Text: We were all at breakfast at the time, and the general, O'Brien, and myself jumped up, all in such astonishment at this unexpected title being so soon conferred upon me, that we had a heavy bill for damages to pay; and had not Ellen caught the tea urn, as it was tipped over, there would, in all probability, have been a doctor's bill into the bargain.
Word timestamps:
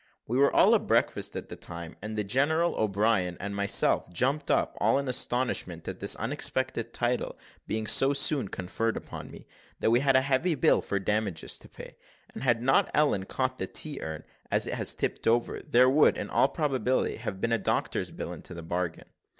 We 0.25 0.39
were 0.39 0.51
all 0.51 0.73
at 0.73 0.87
breakfast 0.87 1.35
at 1.35 1.49
the 1.49 1.55
time, 1.55 1.95
and 2.01 2.17
the 2.17 2.23
general, 2.23 2.73
O'Brien, 2.73 3.37
and 3.39 3.55
myself 3.55 4.11
jumped 4.11 4.49
up, 4.49 4.75
all 4.81 4.97
in 4.97 5.05
such 5.05 5.15
astonishment 5.15 5.87
at 5.87 5.99
this 5.99 6.15
unexpected 6.15 6.91
title 6.91 7.37
being 7.67 7.85
so 7.85 8.11
soon 8.11 8.47
conferred 8.47 8.97
upon 8.97 9.29
me, 9.29 9.45
that 9.79 9.91
we 9.91 9.99
had 9.99 10.15
a 10.15 10.21
heavy 10.21 10.55
bill 10.55 10.81
for 10.81 10.97
damages 10.97 11.59
to 11.59 11.69
pay; 11.69 11.97
and 12.33 12.41
had 12.41 12.63
not 12.63 12.89
Ellen 12.95 13.25
caught 13.25 13.59
the 13.59 13.67
tea 13.67 13.99
urn, 14.01 14.23
as 14.49 14.65
it 14.65 14.79
was 14.79 14.95
tipped 14.95 15.27
over, 15.27 15.61
there 15.61 15.87
would, 15.87 16.17
in 16.17 16.31
all 16.31 16.47
probability, 16.47 17.17
have 17.17 17.39
been 17.39 17.51
a 17.53 17.59
doctor's 17.59 18.09
bill 18.09 18.33
into 18.33 18.55
the 18.55 18.63
bargain. 18.63 19.05